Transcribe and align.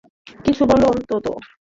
কিছু 0.45 0.63
বল 0.69 0.81
অন্তত। 0.91 1.25